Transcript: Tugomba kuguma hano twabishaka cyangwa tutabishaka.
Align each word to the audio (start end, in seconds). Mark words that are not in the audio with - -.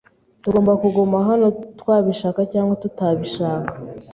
Tugomba 0.43 0.71
kuguma 0.81 1.17
hano 1.29 1.47
twabishaka 1.79 2.41
cyangwa 2.53 2.73
tutabishaka. 2.83 3.71